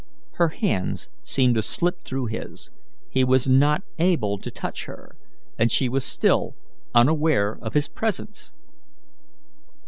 [0.37, 2.71] Her hands seemed to slip through his;
[3.11, 5.15] he was not able to touch her,
[5.59, 6.55] and she was still
[6.95, 8.51] unaware of his presence.